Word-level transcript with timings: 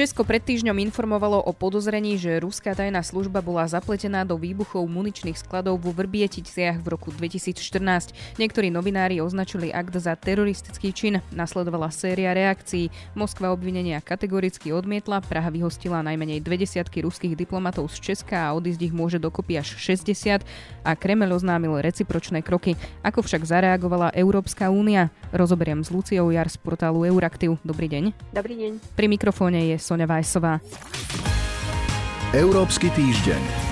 Česko 0.00 0.24
pred 0.24 0.40
týždňom 0.40 0.80
informovalo 0.88 1.44
o 1.44 1.52
podozrení, 1.52 2.16
že 2.16 2.40
ruská 2.40 2.72
tajná 2.72 3.04
služba 3.04 3.44
bola 3.44 3.68
zapletená 3.68 4.24
do 4.24 4.40
výbuchov 4.40 4.88
muničných 4.88 5.36
skladov 5.36 5.76
vo 5.76 5.92
Vrbieticiach 5.92 6.80
v 6.80 6.86
roku 6.88 7.12
2014. 7.12 8.40
Niektorí 8.40 8.72
novinári 8.72 9.20
označili 9.20 9.68
akt 9.68 9.92
za 10.00 10.16
teroristický 10.16 10.96
čin. 10.96 11.20
Nasledovala 11.36 11.92
séria 11.92 12.32
reakcií. 12.32 12.88
Moskva 13.12 13.52
obvinenia 13.52 14.00
kategoricky 14.00 14.72
odmietla, 14.72 15.20
Praha 15.20 15.52
vyhostila 15.52 16.00
najmenej 16.00 16.40
dve 16.40 16.64
desiatky 16.64 17.04
ruských 17.04 17.36
diplomatov 17.36 17.92
z 17.92 18.00
Česka 18.00 18.48
a 18.48 18.56
odísť 18.56 18.80
ich 18.80 18.96
môže 18.96 19.20
dokopy 19.20 19.60
až 19.60 19.76
60 19.76 20.40
a 20.80 20.90
Kreml 20.96 21.28
oznámil 21.28 21.76
recipročné 21.76 22.40
kroky. 22.40 22.72
Ako 23.04 23.20
však 23.20 23.44
zareagovala 23.44 24.16
Európska 24.16 24.72
únia? 24.72 25.12
Rozoberiem 25.28 25.84
s 25.84 25.92
Luciou 25.92 26.32
Jar 26.32 26.48
z 26.48 26.56
portálu 26.56 27.04
Euraktiv. 27.04 27.60
Dobrý 27.68 27.84
deň. 27.84 28.32
Dobrý 28.32 28.56
deň. 28.56 28.72
Pri 28.96 29.06
mikrofóne 29.06 29.76
je 29.76 29.89
Sonja 29.90 30.06
Vajsová. 30.06 30.62
Európsky 32.30 32.94
týždeň. 32.94 33.69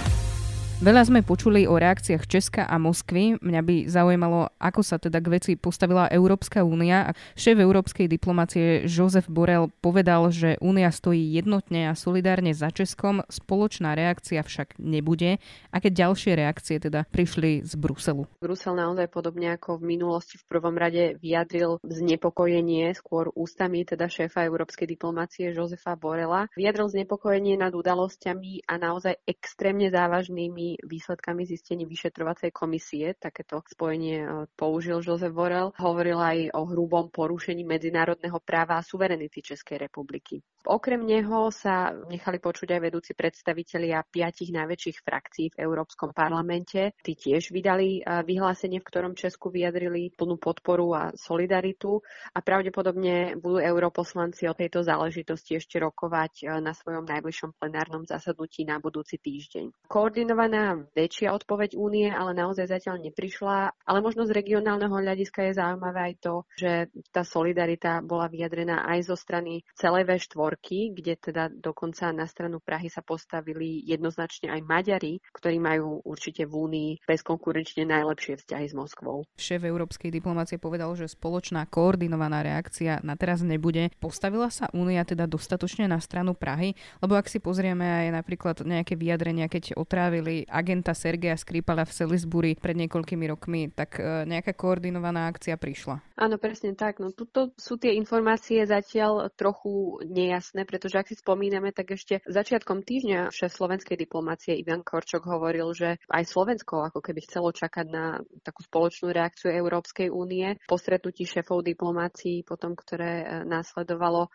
Veľa 0.78 1.10
sme 1.10 1.26
počuli 1.26 1.66
o 1.66 1.74
reakciách 1.74 2.30
Česka 2.30 2.62
a 2.62 2.78
Moskvy. 2.78 3.42
Mňa 3.42 3.60
by 3.66 3.76
zaujímalo, 3.90 4.54
ako 4.62 4.86
sa 4.86 4.94
teda 4.94 5.18
k 5.18 5.26
veci 5.34 5.52
postavila 5.58 6.06
Európska 6.06 6.62
únia. 6.62 7.18
Šéf 7.34 7.58
európskej 7.58 8.06
diplomácie 8.06 8.86
Josef 8.86 9.26
Borel 9.26 9.74
povedal, 9.82 10.30
že 10.30 10.54
únia 10.62 10.94
stojí 10.94 11.34
jednotne 11.34 11.90
a 11.90 11.98
solidárne 11.98 12.54
za 12.54 12.70
Českom. 12.70 13.26
Spoločná 13.26 13.98
reakcia 13.98 14.38
však 14.38 14.78
nebude. 14.78 15.42
Aké 15.74 15.90
ďalšie 15.90 16.38
reakcie 16.38 16.78
teda 16.78 17.10
prišli 17.10 17.66
z 17.66 17.74
Bruselu? 17.74 18.30
Brusel 18.38 18.78
naozaj 18.78 19.10
podobne 19.10 19.58
ako 19.58 19.82
v 19.82 19.98
minulosti 19.98 20.38
v 20.38 20.46
prvom 20.46 20.78
rade 20.78 21.18
vyjadril 21.18 21.82
znepokojenie 21.82 22.94
skôr 22.94 23.34
ústami 23.34 23.82
teda 23.82 24.06
šéfa 24.06 24.46
európskej 24.46 24.86
diplomácie 24.86 25.50
Josefa 25.50 25.98
Borela. 25.98 26.46
Vyjadril 26.54 26.86
znepokojenie 26.86 27.58
nad 27.58 27.74
udalosťami 27.74 28.70
a 28.70 28.78
naozaj 28.78 29.18
extrémne 29.26 29.90
závažnými 29.90 30.67
výsledkami 30.76 31.46
zistení 31.46 31.86
vyšetrovacej 31.86 32.50
komisie. 32.52 33.16
Takéto 33.16 33.64
spojenie 33.64 34.18
e, 34.20 34.28
použil 34.52 35.00
Josef 35.00 35.32
Borel. 35.32 35.72
Hovoril 35.78 36.18
aj 36.18 36.38
o 36.52 36.68
hrubom 36.68 37.08
porušení 37.08 37.64
medzinárodného 37.64 38.42
práva 38.44 38.76
a 38.76 38.84
suverenity 38.84 39.40
Českej 39.40 39.88
republiky. 39.88 40.42
Okrem 40.68 41.00
neho 41.00 41.48
sa 41.48 41.96
nechali 42.12 42.36
počuť 42.36 42.76
aj 42.76 42.80
vedúci 42.84 43.16
predstavitelia 43.16 44.04
piatich 44.04 44.52
najväčších 44.52 45.00
frakcií 45.00 45.56
v 45.56 45.64
Európskom 45.64 46.12
parlamente. 46.12 46.92
Tí 47.00 47.16
tiež 47.16 47.56
vydali 47.56 48.04
e, 48.04 48.20
vyhlásenie, 48.20 48.76
v 48.76 48.88
ktorom 48.92 49.16
Česku 49.16 49.48
vyjadrili 49.48 50.12
plnú 50.12 50.36
podporu 50.36 50.92
a 50.92 51.02
solidaritu 51.16 52.04
a 52.36 52.44
pravdepodobne 52.44 53.40
budú 53.40 53.64
europoslanci 53.64 54.44
o 54.44 54.52
tejto 54.52 54.84
záležitosti 54.84 55.56
ešte 55.56 55.80
rokovať 55.80 56.44
e, 56.44 56.60
na 56.60 56.76
svojom 56.76 57.08
najbližšom 57.08 57.56
plenárnom 57.56 58.04
zasadnutí 58.04 58.68
na 58.68 58.76
budúci 58.76 59.16
týždeň. 59.16 59.88
Koordinovaná 59.88 60.84
väčšia 60.92 61.32
odpoveď 61.32 61.80
únie, 61.80 62.12
ale 62.12 62.36
naozaj 62.36 62.68
zatiaľ 62.68 63.00
neprišla. 63.08 63.72
Ale 63.88 64.04
možno 64.04 64.28
z 64.28 64.36
regionálneho 64.36 64.92
hľadiska 64.92 65.48
je 65.48 65.56
zaujímavé 65.56 66.12
aj 66.12 66.14
to, 66.20 66.34
že 66.60 66.92
tá 67.08 67.24
solidarita 67.24 68.04
bola 68.04 68.28
vyjadrená 68.28 68.84
aj 68.84 69.08
zo 69.08 69.16
strany 69.16 69.64
celej 69.72 70.04
V4, 70.04 70.57
kde 70.66 71.14
teda 71.16 71.48
dokonca 71.52 72.10
na 72.10 72.26
stranu 72.26 72.58
Prahy 72.58 72.90
sa 72.90 73.00
postavili 73.00 73.82
jednoznačne 73.86 74.50
aj 74.50 74.60
Maďari, 74.66 75.22
ktorí 75.32 75.56
majú 75.62 76.02
určite 76.02 76.44
v 76.44 76.52
únii 76.54 76.90
bezkonkurenčne 77.06 77.86
najlepšie 77.86 78.42
vzťahy 78.42 78.66
s 78.68 78.74
Moskvou. 78.74 79.24
Šéf 79.38 79.62
európskej 79.62 80.10
diplomácie 80.10 80.58
povedal, 80.58 80.90
že 80.98 81.10
spoločná 81.10 81.64
koordinovaná 81.70 82.42
reakcia 82.42 83.00
na 83.06 83.14
teraz 83.14 83.40
nebude. 83.40 83.90
Postavila 84.02 84.50
sa 84.50 84.66
únia 84.74 85.06
teda 85.06 85.24
dostatočne 85.30 85.86
na 85.86 86.02
stranu 86.02 86.34
Prahy? 86.34 86.74
Lebo 86.98 87.14
ak 87.14 87.30
si 87.30 87.38
pozrieme 87.38 87.84
aj 87.84 88.06
napríklad 88.18 88.56
nejaké 88.66 88.98
vyjadrenia, 88.98 89.46
keď 89.46 89.78
otrávili 89.78 90.44
agenta 90.50 90.92
Sergeja 90.96 91.38
Skripala 91.38 91.86
v 91.86 91.94
Salisbury 91.94 92.50
pred 92.58 92.74
niekoľkými 92.74 93.24
rokmi, 93.30 93.70
tak 93.70 94.00
e, 94.00 94.26
nejaká 94.26 94.56
koordinovaná 94.56 95.30
akcia 95.30 95.54
prišla. 95.54 96.02
Áno, 96.18 96.34
presne 96.40 96.74
tak. 96.74 96.98
No 96.98 97.14
tuto 97.14 97.54
sú 97.54 97.78
tie 97.78 97.94
informácie 97.94 98.66
zatiaľ 98.66 99.30
trochu 99.34 100.02
nejasné, 100.02 100.37
pretože 100.68 100.98
ak 100.98 101.08
si 101.10 101.16
spomíname, 101.18 101.74
tak 101.74 101.94
ešte 101.94 102.20
začiatkom 102.26 102.82
týždňa 102.82 103.34
šéf 103.34 103.52
slovenskej 103.52 103.96
diplomácie 103.98 104.56
Ivan 104.58 104.86
Korčok 104.86 105.26
hovoril, 105.26 105.70
že 105.74 105.98
aj 106.10 106.24
Slovensko 106.28 106.88
ako 106.88 107.00
keby 107.02 107.20
chcelo 107.24 107.50
čakať 107.50 107.86
na 107.88 108.20
takú 108.42 108.62
spoločnú 108.64 109.10
reakciu 109.10 109.50
Európskej 109.52 110.08
únie. 110.12 110.58
Po 110.68 110.78
stretnutí 110.78 111.24
šéfov 111.26 111.64
diplomácií, 111.64 112.46
potom 112.46 112.74
ktoré 112.76 113.24
e, 113.24 113.26
následovalo, 113.48 114.28
e, 114.28 114.30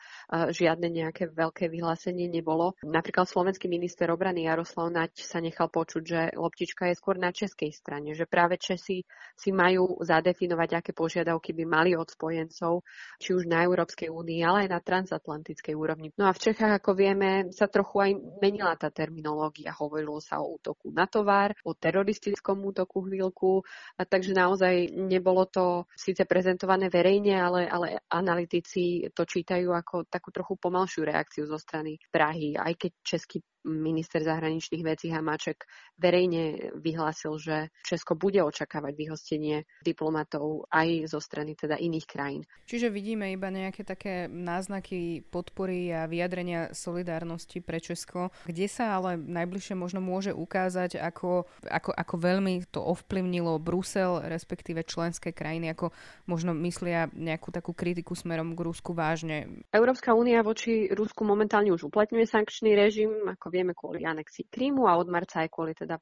žiadne 0.51 0.87
nejaké 0.89 1.31
veľké 1.31 1.69
vyhlásenie 1.69 2.27
nebolo. 2.27 2.75
Napríklad 2.83 3.29
slovenský 3.29 3.71
minister 3.71 4.11
obrany 4.11 4.45
Jaroslav 4.45 4.91
Naď 4.91 5.15
sa 5.19 5.39
nechal 5.39 5.71
počuť, 5.71 6.03
že 6.03 6.21
loptička 6.35 6.91
je 6.91 6.99
skôr 6.99 7.15
na 7.15 7.31
českej 7.31 7.71
strane, 7.71 8.13
že 8.13 8.27
práve 8.27 8.59
Česi 8.59 9.05
si 9.33 9.49
majú 9.49 9.99
zadefinovať, 10.01 10.69
aké 10.79 10.91
požiadavky 10.91 11.55
by 11.55 11.63
mali 11.65 11.91
od 11.95 12.09
spojencov, 12.09 12.85
či 13.17 13.33
už 13.33 13.49
na 13.49 13.65
Európskej 13.65 14.09
únii, 14.11 14.39
ale 14.43 14.67
aj 14.67 14.69
na 14.69 14.79
transatlantickej 14.83 15.73
úrovni. 15.73 15.92
No 16.17 16.25
a 16.27 16.33
v 16.33 16.41
Čechách, 16.41 16.81
ako 16.81 16.91
vieme, 16.97 17.49
sa 17.53 17.69
trochu 17.69 18.01
aj 18.01 18.11
menila 18.41 18.73
tá 18.77 18.89
terminológia. 18.89 19.75
Hovorilo 19.77 20.17
sa 20.17 20.41
o 20.41 20.57
útoku 20.57 20.89
na 20.89 21.05
tovar, 21.05 21.53
o 21.65 21.77
teroristickom 21.77 22.61
útoku 22.63 23.05
chvíľku, 23.05 23.61
a 23.97 24.01
takže 24.03 24.33
naozaj 24.33 24.93
nebolo 24.95 25.45
to 25.47 25.85
síce 25.93 26.25
prezentované 26.25 26.89
verejne, 26.89 27.37
ale, 27.37 27.69
ale 27.69 28.01
analytici 28.09 29.05
to 29.13 29.27
čítajú 29.27 29.69
ako 29.69 30.09
takú 30.09 30.33
trochu 30.33 30.57
pomalšiu 30.57 31.05
reakciu 31.05 31.43
zo 31.45 31.59
strany 31.61 32.01
Prahy, 32.09 32.57
aj 32.57 32.73
keď 32.79 32.91
český 33.03 33.37
minister 33.63 34.19
zahraničných 34.21 34.83
vecí 34.83 35.07
Hamáček 35.09 35.65
verejne 35.97 36.75
vyhlásil, 36.77 37.39
že 37.39 37.55
Česko 37.87 38.19
bude 38.19 38.43
očakávať 38.43 38.93
vyhostenie 38.93 39.63
diplomatov 39.81 40.67
aj 40.69 41.07
zo 41.07 41.19
strany 41.23 41.55
teda 41.55 41.79
iných 41.79 42.07
krajín. 42.07 42.43
Čiže 42.67 42.91
vidíme 42.91 43.31
iba 43.31 43.47
nejaké 43.47 43.87
také 43.87 44.27
náznaky 44.27 45.23
podpory 45.31 45.95
a 45.95 46.09
vyjadrenia 46.09 46.75
solidárnosti 46.75 47.63
pre 47.63 47.79
Česko, 47.79 48.35
kde 48.43 48.67
sa 48.67 48.99
ale 48.99 49.15
najbližšie 49.15 49.79
možno 49.79 50.03
môže 50.03 50.35
ukázať, 50.35 50.99
ako, 50.99 51.47
ako, 51.63 51.91
ako 51.95 52.15
veľmi 52.19 52.67
to 52.67 52.83
ovplyvnilo 52.83 53.61
Brusel, 53.63 54.25
respektíve 54.27 54.83
členské 54.83 55.31
krajiny, 55.31 55.71
ako 55.71 55.95
možno 56.27 56.51
myslia 56.57 57.07
nejakú 57.13 57.53
takú 57.53 57.71
kritiku 57.71 58.17
smerom 58.17 58.57
k 58.57 58.63
Rusku 58.65 58.91
vážne. 58.91 59.63
Európska 59.71 60.11
únia 60.17 60.43
voči 60.43 60.89
Rusku 60.91 61.23
momentálne 61.23 61.71
už 61.71 61.87
uplatňuje 61.87 62.25
sankčný 62.27 62.75
režim, 62.75 63.11
ako 63.29 63.52
vieme 63.53 63.77
kvôli 63.77 64.01
anexii 64.01 64.49
Krímu 64.49 64.89
a 64.89 64.97
od 64.97 65.05
marca 65.05 65.45
aj 65.45 65.53
kvôli 65.53 65.77
teda 65.77 66.01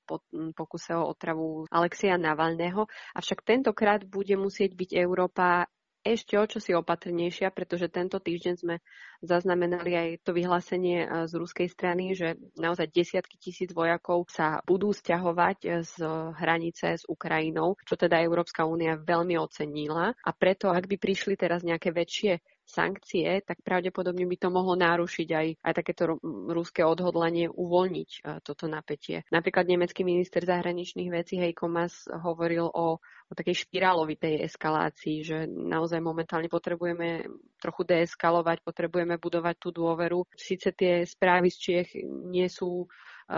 pokuse 0.56 0.96
o 0.96 1.12
otravu 1.12 1.68
Alexia 1.68 2.16
Navalného. 2.16 2.88
Avšak 3.12 3.44
tentokrát 3.44 4.08
bude 4.08 4.40
musieť 4.40 4.72
byť 4.72 4.90
Európa 4.96 5.68
ešte 6.02 6.34
o 6.34 6.46
čosi 6.50 6.74
opatrnejšia, 6.74 7.54
pretože 7.54 7.86
tento 7.94 8.18
týždeň 8.18 8.56
sme 8.58 8.82
zaznamenali 9.22 9.92
aj 9.94 10.10
to 10.26 10.34
vyhlásenie 10.34 11.06
e, 11.06 11.08
z 11.30 11.34
ruskej 11.38 11.70
strany, 11.70 12.18
že 12.18 12.42
naozaj 12.58 12.90
desiatky 12.90 13.38
tisíc 13.38 13.70
vojakov 13.70 14.26
sa 14.26 14.66
budú 14.66 14.90
stiahovať 14.90 15.86
z 15.86 15.96
hranice 16.42 16.98
s 16.98 17.06
Ukrajinou, 17.06 17.78
čo 17.86 17.94
teda 17.94 18.18
Európska 18.18 18.66
únia 18.66 18.98
veľmi 18.98 19.38
ocenila. 19.38 20.18
A 20.26 20.32
preto, 20.34 20.74
ak 20.74 20.90
by 20.90 20.98
prišli 20.98 21.38
teraz 21.38 21.62
nejaké 21.62 21.94
väčšie 21.94 22.42
sankcie, 22.72 23.44
tak 23.44 23.60
pravdepodobne 23.60 24.24
by 24.24 24.38
to 24.40 24.48
mohlo 24.48 24.80
narušiť 24.80 25.28
aj, 25.28 25.48
aj 25.60 25.74
takéto 25.76 26.16
ruské 26.48 26.88
odhodlanie 26.88 27.52
uvoľniť 27.52 28.10
uh, 28.24 28.40
toto 28.40 28.72
napätie. 28.72 29.28
Napríklad 29.28 29.68
nemecký 29.68 30.08
minister 30.08 30.48
zahraničných 30.48 31.12
vecí 31.12 31.36
Heiko 31.36 31.68
Maas 31.68 32.08
hovoril 32.08 32.64
o, 32.64 32.98
o 33.04 33.34
takej 33.36 33.68
špirálovitej 33.68 34.48
eskalácii, 34.48 35.18
že 35.28 35.38
naozaj 35.52 36.00
momentálne 36.00 36.48
potrebujeme 36.48 37.28
trochu 37.60 37.84
deeskalovať, 37.84 38.64
potrebujeme 38.64 39.20
budovať 39.20 39.56
tú 39.60 39.70
dôveru. 39.76 40.24
Sice 40.34 40.72
tie 40.72 41.04
správy 41.04 41.52
z 41.52 41.58
Čiech 41.60 41.90
nie 42.08 42.48
sú 42.48 42.88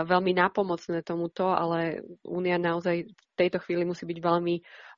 veľmi 0.02 0.34
nápomocné 0.34 1.06
tomuto, 1.06 1.54
ale 1.54 2.02
Únia 2.26 2.58
naozaj 2.58 3.06
v 3.06 3.34
tejto 3.38 3.62
chvíli 3.62 3.86
musí 3.86 4.06
byť 4.06 4.18
veľmi 4.18 4.54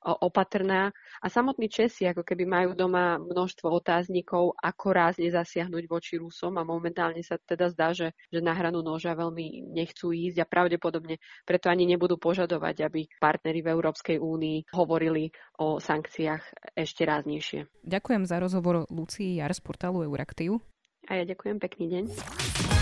opatrná. 0.07 0.93
A 1.21 1.27
samotní 1.27 1.67
Česi 1.69 2.07
ako 2.07 2.23
keby 2.23 2.45
majú 2.47 2.71
doma 2.77 3.19
množstvo 3.19 3.67
otáznikov, 3.69 4.55
ako 4.61 4.87
rázne 4.93 5.29
zasiahnuť 5.33 5.85
voči 5.91 6.21
Rusom 6.21 6.57
a 6.61 6.65
momentálne 6.65 7.21
sa 7.25 7.41
teda 7.41 7.73
zdá, 7.73 7.91
že, 7.97 8.15
že 8.31 8.41
na 8.45 8.55
hranu 8.55 8.85
noža 8.85 9.17
veľmi 9.17 9.73
nechcú 9.75 10.15
ísť 10.15 10.45
a 10.45 10.47
pravdepodobne 10.47 11.19
preto 11.43 11.73
ani 11.73 11.89
nebudú 11.89 12.21
požadovať, 12.21 12.87
aby 12.87 13.09
partneri 13.19 13.65
v 13.65 13.73
Európskej 13.73 14.17
únii 14.21 14.71
hovorili 14.77 15.33
o 15.59 15.83
sankciách 15.83 16.77
ešte 16.77 17.03
ráznejšie. 17.09 17.67
Ďakujem 17.83 18.23
za 18.29 18.37
rozhovor 18.39 18.87
Lucii 18.93 19.41
Jar 19.41 19.51
z 19.57 19.61
portálu 19.65 20.05
Euraktiv. 20.07 20.61
A 21.07 21.19
ja 21.19 21.25
ďakujem, 21.25 21.57
pekný 21.63 21.85
deň. 21.91 22.76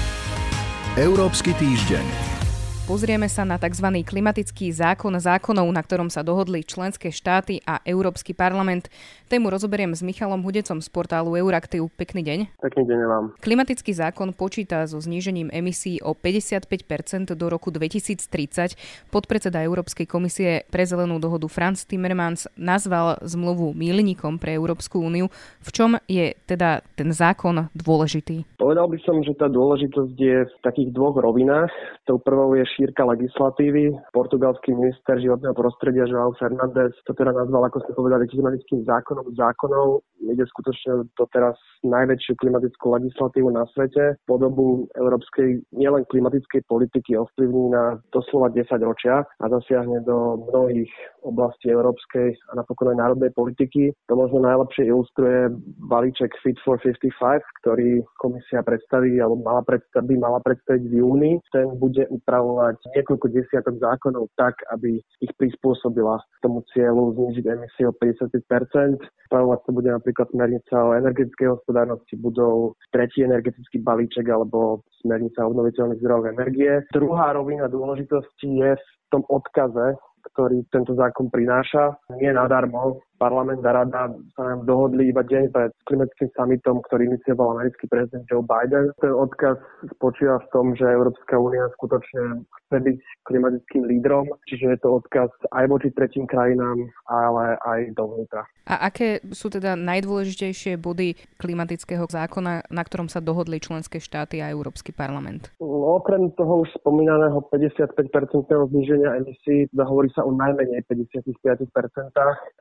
Európsky 0.94 1.50
týždeň. 1.58 2.43
Pozrieme 2.84 3.32
sa 3.32 3.48
na 3.48 3.56
tzv. 3.56 4.04
klimatický 4.04 4.68
zákon 4.68 5.16
zákonov, 5.16 5.64
na 5.72 5.80
ktorom 5.80 6.12
sa 6.12 6.20
dohodli 6.20 6.60
členské 6.60 7.08
štáty 7.08 7.64
a 7.64 7.80
Európsky 7.80 8.36
parlament. 8.36 8.92
Tému 9.24 9.48
rozoberiem 9.48 9.96
s 9.96 10.04
Michalom 10.04 10.44
Hudecom 10.44 10.84
z 10.84 10.88
portálu 10.92 11.32
Euraktiv. 11.32 11.88
Pekný 11.96 12.20
deň. 12.20 12.38
Pekný 12.60 12.84
deň 12.84 13.00
vám. 13.08 13.24
Klimatický 13.40 13.96
zákon 13.96 14.36
počíta 14.36 14.84
so 14.84 15.00
znížením 15.00 15.48
emisí 15.48 15.96
o 16.04 16.12
55% 16.12 17.32
do 17.32 17.46
roku 17.48 17.72
2030. 17.72 18.76
Podpredseda 19.08 19.64
Európskej 19.64 20.04
komisie 20.04 20.68
pre 20.68 20.84
zelenú 20.84 21.16
dohodu 21.16 21.48
Franz 21.48 21.88
Timmermans 21.88 22.52
nazval 22.52 23.16
zmluvu 23.24 23.72
mílnikom 23.72 24.36
pre 24.36 24.60
Európsku 24.60 25.00
úniu. 25.00 25.32
V 25.64 25.70
čom 25.72 25.96
je 26.04 26.36
teda 26.44 26.84
ten 27.00 27.08
zákon 27.16 27.72
dôležitý? 27.72 28.44
Povedal 28.60 28.92
by 28.92 29.00
som, 29.08 29.24
že 29.24 29.32
tá 29.40 29.48
dôležitosť 29.48 30.16
je 30.20 30.36
v 30.44 30.56
takých 30.60 30.92
dvoch 30.92 31.16
rovinách. 31.16 31.72
Tou 32.04 32.20
prvou 32.20 32.52
je 32.60 32.73
šírka 32.74 33.06
legislatívy. 33.06 33.94
Portugalský 34.12 34.74
minister 34.74 35.16
životného 35.22 35.54
prostredia 35.54 36.04
João 36.10 36.34
Fernández 36.36 36.92
to 37.06 37.14
teda 37.14 37.30
nazval, 37.30 37.70
ako 37.70 37.80
ste 37.86 37.92
povedali, 37.94 38.28
klimatickým 38.28 38.82
zákonom 38.84 39.30
zákonov. 39.38 40.02
Ide 40.24 40.44
skutočne 40.48 41.06
to 41.14 41.24
teraz 41.30 41.54
najväčšiu 41.84 42.34
klimatickú 42.40 42.96
legislatívu 42.96 43.48
na 43.52 43.68
svete. 43.76 44.16
Podobu 44.24 44.88
európskej 44.96 45.62
nielen 45.76 46.08
klimatickej 46.08 46.64
politiky 46.64 47.14
ovplyvní 47.14 47.70
na 47.70 48.00
doslova 48.10 48.48
10 48.50 48.66
ročia 48.82 49.22
a 49.22 49.44
zasiahne 49.52 50.00
do 50.02 50.40
mnohých 50.48 50.90
oblastí 51.22 51.68
európskej 51.68 52.36
a 52.50 52.52
napokon 52.56 52.96
aj 52.96 53.00
národnej 53.00 53.32
politiky. 53.36 53.92
To 54.08 54.16
možno 54.16 54.44
najlepšie 54.44 54.88
ilustruje 54.88 55.52
balíček 55.88 56.32
Fit 56.40 56.56
for 56.64 56.80
55, 56.80 57.40
ktorý 57.64 58.00
komisia 58.16 58.64
predstaví 58.64 59.20
alebo 59.20 59.44
mala 59.44 59.60
predstaviť, 59.64 60.16
mala 60.16 60.40
predstaviť 60.40 60.82
v 60.88 60.94
júni. 61.04 61.32
Ten 61.52 61.68
bude 61.76 62.08
upravovať 62.08 62.63
revidovať 62.64 62.76
niekoľko 62.96 63.26
desiatok 63.32 63.74
zákonov 63.80 64.24
tak, 64.36 64.56
aby 64.72 65.00
ich 65.20 65.32
prispôsobila 65.36 66.20
tomu 66.40 66.64
cieľu 66.72 67.12
znižiť 67.12 67.44
emisie 67.44 67.84
o 67.88 67.92
55% 67.92 69.00
Spravovať 69.24 69.60
to 69.64 69.70
bude 69.72 69.88
napríklad 69.88 70.28
smernica 70.30 70.76
o 70.84 70.94
energetickej 71.00 71.48
hospodárnosti 71.56 72.14
budov, 72.20 72.76
tretí 72.92 73.24
energetický 73.24 73.80
balíček 73.80 74.28
alebo 74.28 74.84
smernica 75.00 75.48
obnoviteľných 75.48 76.00
zdrojoch 76.04 76.28
energie. 76.28 76.84
Druhá 76.92 77.32
rovina 77.32 77.66
dôležitosti 77.66 78.48
je 78.52 78.76
v 78.76 78.84
tom 79.08 79.24
odkaze, 79.32 79.96
ktorý 80.32 80.68
tento 80.68 80.92
zákon 80.92 81.32
prináša. 81.32 81.96
Nie 82.20 82.36
nadarmo 82.36 83.00
parlament 83.18 83.62
a 83.64 83.72
rada 83.72 84.10
sa 84.34 84.42
nám 84.42 84.66
dohodli 84.66 85.10
iba 85.10 85.22
deň 85.22 85.54
pred 85.54 85.70
klimatickým 85.86 86.30
summitom, 86.34 86.82
ktorý 86.90 87.08
inicioval 87.08 87.58
americký 87.58 87.86
prezident 87.86 88.26
Joe 88.26 88.42
Biden. 88.42 88.90
Ten 88.98 89.12
odkaz 89.14 89.56
spočíva 89.96 90.42
v 90.42 90.50
tom, 90.50 90.66
že 90.74 90.84
Európska 90.84 91.38
únia 91.38 91.70
skutočne 91.78 92.42
chce 92.66 92.76
byť 92.80 92.98
klimatickým 93.28 93.82
lídrom, 93.86 94.26
čiže 94.50 94.74
je 94.74 94.78
to 94.82 94.98
odkaz 94.98 95.30
aj 95.54 95.64
voči 95.70 95.88
tretím 95.94 96.26
krajinám, 96.26 96.76
ale 97.06 97.56
aj 97.62 97.80
dovnútra. 97.94 98.42
A 98.64 98.88
aké 98.88 99.20
sú 99.36 99.52
teda 99.52 99.76
najdôležitejšie 99.76 100.80
body 100.80 101.20
klimatického 101.36 102.08
zákona, 102.08 102.64
na 102.72 102.82
ktorom 102.82 103.12
sa 103.12 103.20
dohodli 103.20 103.60
členské 103.60 104.00
štáty 104.00 104.40
a 104.40 104.48
Európsky 104.48 104.88
parlament? 104.88 105.52
No, 105.60 106.00
okrem 106.00 106.32
toho 106.32 106.64
už 106.64 106.72
spomínaného 106.80 107.44
55-percentného 107.52 108.64
zníženia 108.72 109.20
emisí, 109.20 109.68
zahovorí 109.76 110.08
sa 110.16 110.24
o 110.24 110.32
najmenej 110.32 110.80
55%. 110.88 111.52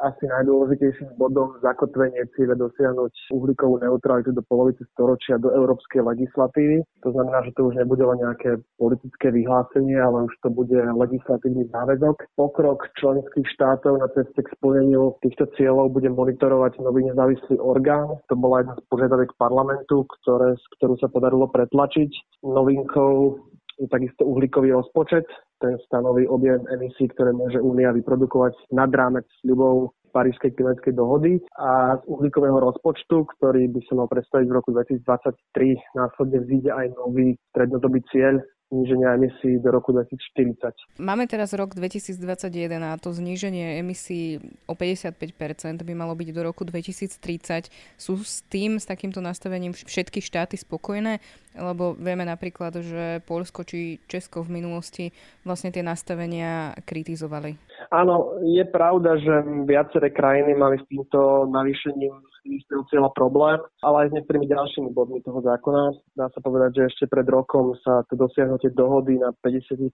Asi 0.04 0.24
naj 0.28 0.43
najdôležitejším 0.44 1.16
bodom 1.16 1.56
zakotvenie 1.64 2.28
cieľe 2.36 2.60
dosiahnuť 2.60 3.32
uhlíkovú 3.32 3.80
neutralitu 3.80 4.36
do 4.36 4.44
polovice 4.44 4.84
storočia 4.92 5.40
do 5.40 5.48
európskej 5.56 6.04
legislatívy. 6.04 6.84
To 7.08 7.16
znamená, 7.16 7.48
že 7.48 7.56
to 7.56 7.72
už 7.72 7.80
nebude 7.80 8.04
len 8.04 8.20
nejaké 8.20 8.60
politické 8.76 9.32
vyhlásenie, 9.32 9.96
ale 9.96 10.28
už 10.28 10.36
to 10.44 10.52
bude 10.52 10.76
legislatívny 10.76 11.72
záväzok. 11.72 12.28
Pokrok 12.36 12.92
členských 13.00 13.48
štátov 13.56 14.04
na 14.04 14.12
ceste 14.12 14.44
k 14.44 14.54
splneniu 14.60 15.16
týchto 15.24 15.48
cieľov 15.56 15.96
bude 15.96 16.12
monitorovať 16.12 16.84
nový 16.84 17.08
nezávislý 17.08 17.56
orgán. 17.64 18.20
To 18.28 18.36
bola 18.36 18.68
jedna 18.68 18.76
z 18.76 18.84
požiadaviek 18.92 19.32
parlamentu, 19.40 20.04
ktoré, 20.20 20.60
ktorú 20.78 21.00
sa 21.00 21.08
podarilo 21.08 21.48
pretlačiť. 21.48 22.44
Novinkou 22.44 23.40
takisto 23.90 24.26
uhlíkový 24.26 24.70
rozpočet, 24.72 25.26
ten 25.64 25.80
stanoví 25.88 26.28
objem 26.28 26.62
emisí, 26.70 27.08
ktoré 27.16 27.32
môže 27.32 27.58
Únia 27.58 27.96
vyprodukovať 27.96 28.54
nad 28.76 28.92
rámec 28.92 29.26
ľubov 29.48 29.96
Parížskej 30.14 30.54
klimatickej 30.54 30.94
dohody 30.94 31.42
a 31.58 31.98
z 31.98 32.04
uhlíkového 32.06 32.62
rozpočtu, 32.62 33.26
ktorý 33.38 33.66
by 33.74 33.82
sa 33.90 33.94
mal 33.98 34.08
predstaviť 34.08 34.46
v 34.46 34.56
roku 34.56 34.70
2023, 34.70 35.98
následne 35.98 36.40
vyjde 36.46 36.72
aj 36.72 36.88
nový 36.94 37.34
strednodobý 37.50 38.06
cieľ 38.14 38.38
zníženia 38.74 39.14
emisí 39.14 39.62
do 39.62 39.70
roku 39.70 39.94
2040. 39.94 40.98
Máme 40.98 41.30
teraz 41.30 41.54
rok 41.54 41.78
2021 41.78 42.74
a 42.82 42.98
to 42.98 43.14
zníženie 43.14 43.78
emisí 43.78 44.42
o 44.66 44.74
55% 44.74 45.86
by 45.86 45.94
malo 45.94 46.18
byť 46.18 46.30
do 46.34 46.42
roku 46.42 46.66
2030. 46.66 47.70
Sú 48.02 48.18
s 48.26 48.42
tým, 48.50 48.82
s 48.82 48.90
takýmto 48.90 49.22
nastavením 49.22 49.78
všetky 49.78 50.26
štáty 50.26 50.58
spokojné? 50.58 51.22
Lebo 51.54 51.94
vieme 51.94 52.26
napríklad, 52.26 52.82
že 52.82 53.22
Polsko 53.30 53.62
či 53.62 54.02
Česko 54.10 54.42
v 54.42 54.58
minulosti 54.58 55.14
vlastne 55.46 55.70
tie 55.70 55.86
nastavenia 55.86 56.74
kritizovali. 56.82 57.73
Áno, 57.94 58.42
je 58.42 58.66
pravda, 58.74 59.14
že 59.22 59.46
viaceré 59.70 60.10
krajiny 60.10 60.58
mali 60.58 60.82
s 60.82 60.86
týmto 60.90 61.46
navýšením 61.46 62.33
cieľa 62.92 63.10
problém, 63.16 63.58
ale 63.82 64.06
aj 64.06 64.08
s 64.12 64.16
niektorými 64.20 64.48
ďalšími 64.48 64.90
bodmi 64.92 65.24
toho 65.24 65.40
zákona. 65.42 65.96
Dá 66.20 66.28
sa 66.30 66.40
povedať, 66.44 66.72
že 66.78 66.84
ešte 66.92 67.06
pred 67.10 67.26
rokom 67.26 67.74
sa 67.82 68.04
to 68.12 68.20
dosiahnutie 68.20 68.76
dohody 68.76 69.18
na 69.18 69.32
55% 69.42 69.90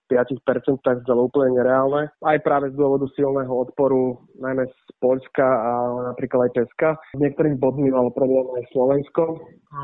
zdalo 1.06 1.30
úplne 1.30 1.56
nereálne. 1.62 2.10
Aj 2.26 2.38
práve 2.42 2.74
z 2.74 2.76
dôvodu 2.76 3.06
silného 3.14 3.52
odporu 3.52 4.20
najmä 4.42 4.66
z 4.68 4.78
Poľska 5.00 5.48
a 5.48 5.72
napríklad 6.12 6.50
aj 6.50 6.56
Česka. 6.60 6.90
S 7.16 7.20
niektorými 7.22 7.56
bodmi 7.56 7.88
malo 7.88 8.12
problém 8.12 8.52
aj 8.60 8.68
Slovensko. 8.76 9.40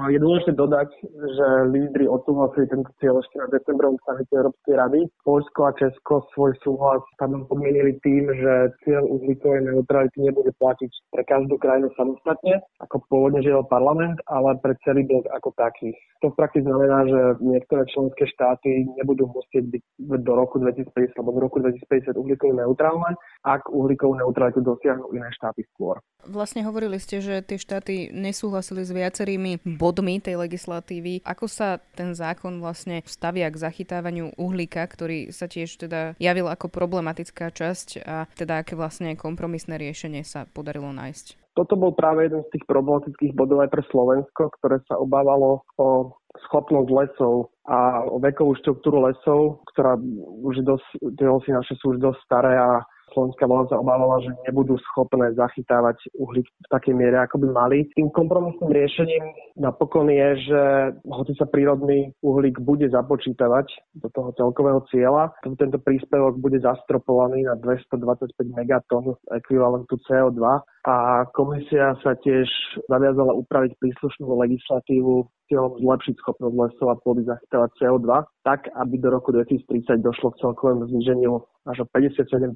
Je 0.09 0.17
dôležité 0.17 0.57
dodať, 0.57 0.89
že 1.07 1.47
lídry 1.69 2.09
odsúhlasili 2.09 2.65
tento 2.67 2.89
cieľ 2.97 3.21
ešte 3.21 3.38
na 3.38 3.47
decembrovom 3.53 4.01
samite 4.01 4.33
Európskej 4.33 4.75
rady. 4.75 5.00
Poľsko 5.21 5.59
a 5.62 5.77
Česko 5.77 6.25
svoj 6.33 6.57
súhlas 6.65 7.06
tam 7.21 7.45
podmienili 7.45 7.94
tým, 8.01 8.25
že 8.33 8.73
cieľ 8.81 9.06
uhlíkovej 9.06 9.62
neutrality 9.62 10.25
nebude 10.25 10.50
platiť 10.57 10.89
pre 11.13 11.23
každú 11.29 11.62
krajinu 11.62 11.94
samostatne, 11.94 12.54
ako 12.83 13.01
pôvodne 13.07 13.39
žiadal 13.41 13.65
parlament, 13.67 14.19
ale 14.27 14.57
pre 14.59 14.75
celý 14.83 15.07
blok 15.07 15.25
ako 15.31 15.53
taký. 15.55 15.93
To 16.23 16.31
v 16.31 16.37
praxi 16.39 16.63
znamená, 16.63 17.05
že 17.05 17.21
niektoré 17.43 17.85
členské 17.91 18.25
štáty 18.25 18.87
nebudú 18.97 19.29
musieť 19.29 19.67
byť 19.77 19.83
do 20.23 20.33
roku 20.33 20.57
2050 20.57 21.15
alebo 21.19 21.31
do 21.37 21.41
roku 21.45 21.57
2050 21.61 22.17
uhlíkovo 22.17 22.55
neutrálne, 22.55 23.13
ak 23.45 23.69
uhlíkovú 23.69 24.17
neutralitu 24.17 24.63
dosiahnu 24.63 25.11
iné 25.13 25.29
štáty 25.35 25.67
skôr. 25.75 25.99
Vlastne 26.25 26.65
hovorili 26.65 26.97
ste, 26.97 27.21
že 27.21 27.45
tie 27.45 27.61
štáty 27.61 28.09
nesúhlasili 28.09 28.81
s 28.81 28.89
viacerými 28.89 29.62
bodmi 29.77 30.17
tej 30.17 30.41
legislatívy. 30.41 31.21
Ako 31.21 31.45
sa 31.45 31.77
ten 31.93 32.17
zákon 32.17 32.57
vlastne 32.57 33.05
stavia 33.05 33.45
k 33.53 33.62
zachytávaniu 33.62 34.33
uhlíka, 34.33 34.81
ktorý 34.89 35.29
sa 35.29 35.45
tiež 35.45 35.77
teda 35.77 36.17
javil 36.17 36.50
ako 36.50 36.74
problematická 36.74 37.53
časť 37.53 38.01
a 38.01 38.25
teda 38.33 38.65
aké 38.65 38.74
vlastne 38.74 39.13
kompromisné 39.13 39.77
riešenie 39.77 40.25
sa 40.25 40.50
podarilo 40.50 40.89
nájsť? 40.89 41.44
Toto 41.55 41.79
bol 41.79 41.95
práve 41.95 42.27
jeden 42.27 42.43
z 42.45 42.59
tých 42.59 42.67
problematických 42.67 43.31
bodov 43.31 43.63
aj 43.63 43.71
pre 43.71 43.83
Slovensko, 43.88 44.51
ktoré 44.59 44.83
sa 44.91 45.00
obávalo 45.00 45.63
o 45.79 46.12
schopnosť 46.51 46.89
lesov 46.91 47.55
a 47.63 48.03
o 48.12 48.19
vekovú 48.19 48.59
štruktúru 48.59 49.07
lesov, 49.07 49.63
ktorá 49.71 49.95
už 50.43 50.67
dosť, 50.67 50.88
tie 51.15 51.27
lesy 51.31 51.55
naše 51.55 51.79
sú 51.79 51.95
už 51.95 52.03
dosť 52.03 52.19
staré 52.27 52.59
a 52.59 52.83
slovenská 53.15 53.48
vláda 53.48 53.72
sa 53.72 53.79
obávala, 53.79 54.19
že 54.19 54.36
nebudú 54.43 54.75
schopné 54.91 55.31
zachytávať 55.39 56.12
uhlík 56.19 56.43
v 56.43 56.67
takej 56.67 56.93
miere, 56.93 57.24
ako 57.24 57.39
by 57.39 57.48
mali. 57.55 57.77
Tým 57.95 58.12
kompromisným 58.12 58.75
riešením 58.75 59.24
napokon 59.55 60.12
je, 60.12 60.51
že 60.51 60.62
hoci 61.07 61.34
sa 61.39 61.48
prírodný 61.48 62.12
uhlík 62.19 62.60
bude 62.60 62.91
započítavať 62.91 63.98
do 64.03 64.12
toho 64.12 64.36
celkového 64.36 64.84
cieľa, 64.91 65.31
tento 65.55 65.79
príspevok 65.79 66.36
bude 66.36 66.60
zastropovaný 66.60 67.48
na 67.48 67.55
225 67.55 68.36
megatón 68.51 69.15
ekvivalentu 69.31 69.95
CO2 70.03 70.43
a 70.86 71.25
komisia 71.31 71.95
sa 72.03 72.13
tiež 72.19 72.45
zaviazala 72.91 73.31
upraviť 73.34 73.79
príslušnú 73.79 74.27
legislatívu 74.27 75.25
cieľom 75.49 75.77
zlepšiť 75.81 76.15
schopnosť 76.21 76.55
lesov 76.55 76.87
a 76.89 76.99
pôdy 77.01 77.21
zachytávať 77.25 77.69
CO2, 77.81 78.07
tak 78.45 78.69
aby 78.73 78.95
do 78.97 79.09
roku 79.13 79.29
2030 79.33 80.01
došlo 80.01 80.33
k 80.33 80.39
celkovému 80.41 80.89
zníženiu 80.89 81.41
až 81.65 81.81
o 81.81 81.85
57%. 81.89 82.53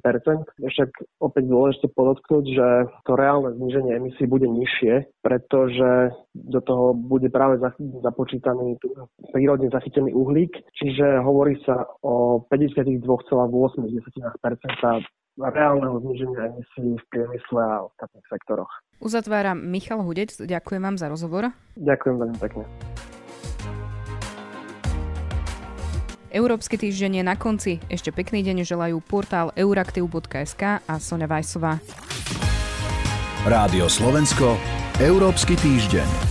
Však 0.62 0.90
opäť 1.18 1.44
dôležité 1.50 1.90
podotknúť, 1.90 2.44
že 2.46 2.68
to 3.06 3.12
reálne 3.18 3.50
zníženie 3.58 3.98
emisí 3.98 4.22
bude 4.26 4.46
nižšie, 4.46 5.10
pretože 5.22 6.14
do 6.34 6.60
toho 6.62 6.94
bude 6.94 7.26
práve 7.30 7.58
započítaný 8.06 8.78
prírodne 9.34 9.66
zachytený 9.74 10.14
uhlík, 10.14 10.54
čiže 10.78 11.18
hovorí 11.26 11.58
sa 11.66 11.90
o 12.06 12.46
52,8% 12.46 13.02
reálneho 15.40 15.96
zniženia 16.04 16.54
emisí 16.54 16.86
v 16.94 17.04
priemysle 17.10 17.60
a 17.60 17.82
ostatných 17.90 18.26
sektoroch. 18.30 18.70
Uzatváram 19.00 19.56
Michal 19.56 20.04
Hudec, 20.04 20.36
ďakujem 20.36 20.82
vám 20.84 20.96
za 21.00 21.08
rozhovor. 21.08 21.48
Ďakujem 21.80 22.14
veľmi 22.20 22.38
pekne. 22.38 22.64
Európsky 26.30 26.78
týždeň 26.78 27.12
je 27.20 27.24
na 27.26 27.34
konci. 27.34 27.72
Ešte 27.90 28.14
pekný 28.14 28.46
deň 28.46 28.62
želajú 28.62 29.02
portál 29.02 29.50
euraktiv.sk 29.58 30.84
a 30.86 30.94
Sonja 31.02 31.26
Vajsová. 31.26 31.82
Rádio 33.42 33.90
Slovensko, 33.90 34.54
Európsky 35.02 35.58
týždeň. 35.58 36.29